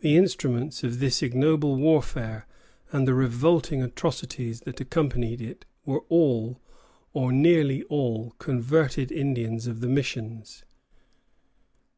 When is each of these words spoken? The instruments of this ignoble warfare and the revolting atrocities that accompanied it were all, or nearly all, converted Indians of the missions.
The 0.00 0.16
instruments 0.16 0.82
of 0.82 0.98
this 0.98 1.22
ignoble 1.22 1.76
warfare 1.76 2.46
and 2.90 3.06
the 3.06 3.12
revolting 3.12 3.82
atrocities 3.82 4.60
that 4.62 4.80
accompanied 4.80 5.42
it 5.42 5.66
were 5.84 6.04
all, 6.08 6.62
or 7.12 7.32
nearly 7.32 7.82
all, 7.82 8.30
converted 8.38 9.12
Indians 9.12 9.66
of 9.66 9.80
the 9.80 9.88
missions. 9.88 10.64